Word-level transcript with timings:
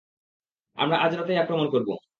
আমরা 0.77 0.95
আজ 0.97 1.11
রাতেই 1.15 1.41
আক্রমণ 1.43 1.67
করব! 1.73 1.89